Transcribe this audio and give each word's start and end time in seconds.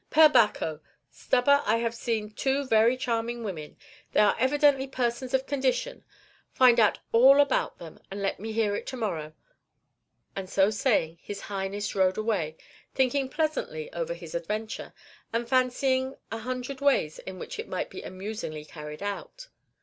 "Per 0.09 0.27
Bacco! 0.29 0.79
Stubber, 1.11 1.61
I 1.63 1.77
have 1.77 1.93
seen 1.93 2.31
two 2.31 2.65
very 2.65 2.97
charming 2.97 3.43
women. 3.43 3.77
They 4.13 4.19
are 4.21 4.35
evidently 4.39 4.87
persons 4.87 5.31
of 5.35 5.45
condition; 5.45 6.03
find 6.51 6.79
out 6.79 6.97
all 7.11 7.39
about 7.39 7.77
them, 7.77 7.99
and 8.09 8.19
let 8.19 8.39
me 8.39 8.51
hear 8.51 8.75
it 8.75 8.87
to 8.87 8.97
morrow." 8.97 9.33
And 10.35 10.49
so 10.49 10.71
say 10.71 11.05
ing, 11.05 11.17
his 11.21 11.41
Highness 11.41 11.93
rode 11.93 12.17
away, 12.17 12.57
thinking 12.95 13.29
pleasantly 13.29 13.93
over 13.93 14.15
his 14.15 14.33
adventure, 14.33 14.91
and 15.31 15.47
fancying 15.47 16.15
a 16.31 16.39
hundred 16.39 16.81
ways 16.81 17.19
in 17.19 17.37
which 17.37 17.59
it 17.59 17.67
might 17.69 17.91
be 17.91 18.01
amusingly 18.01 18.65
carried 18.65 19.03
out. 19.03 19.49